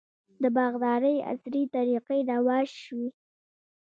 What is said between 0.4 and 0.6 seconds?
د